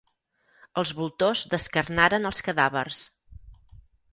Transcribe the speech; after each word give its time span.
Els 0.81 0.93
voltors 0.99 1.43
descarnaren 1.53 2.27
els 2.31 2.41
cadàvers. 2.49 3.03